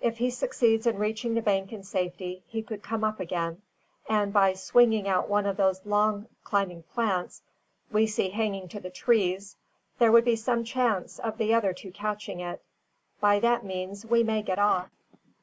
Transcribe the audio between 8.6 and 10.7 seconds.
to the trees, there would be some